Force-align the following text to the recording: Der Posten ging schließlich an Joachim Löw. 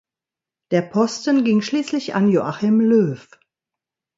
Der 0.71 0.81
Posten 0.81 1.43
ging 1.43 1.61
schließlich 1.61 2.15
an 2.15 2.27
Joachim 2.27 2.79
Löw. 2.81 3.27